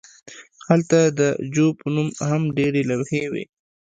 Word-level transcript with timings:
هلته 0.67 0.97
د 1.19 1.21
جو 1.53 1.65
په 1.79 1.87
نوم 1.95 2.07
هم 2.29 2.41
ډیرې 2.57 2.81
لوحې 2.89 3.23
وې 3.31 3.43